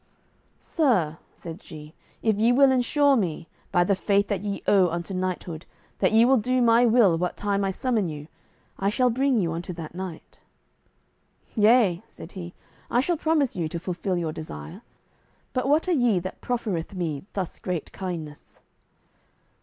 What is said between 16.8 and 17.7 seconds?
me thus